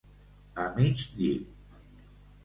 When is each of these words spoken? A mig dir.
A 0.63 0.63
mig 0.77 1.03
dir. 1.17 1.35